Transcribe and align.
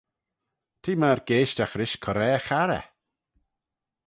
T'eh 0.81 0.99
myr 1.01 1.19
geaishtagh 1.27 1.75
rish 1.79 1.97
coraa 2.03 2.39
charrey. 2.47 2.85